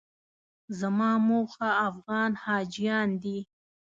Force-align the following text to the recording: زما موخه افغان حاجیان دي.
زما 0.79 1.11
موخه 1.27 1.69
افغان 1.89 2.31
حاجیان 2.43 3.09
دي. 3.23 3.39